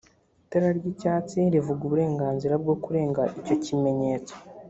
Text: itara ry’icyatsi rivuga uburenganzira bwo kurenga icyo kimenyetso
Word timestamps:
itara 0.43 0.67
ry’icyatsi 0.77 1.39
rivuga 1.53 1.81
uburenganzira 1.87 2.53
bwo 2.63 2.75
kurenga 2.83 3.23
icyo 3.39 3.55
kimenyetso 3.63 4.35